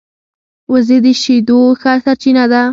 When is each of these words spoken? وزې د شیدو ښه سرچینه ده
وزې 0.71 0.97
د 1.05 1.07
شیدو 1.21 1.59
ښه 1.81 1.93
سرچینه 2.03 2.43
ده 2.51 2.63